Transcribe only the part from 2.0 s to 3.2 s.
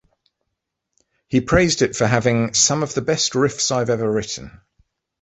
having "some of the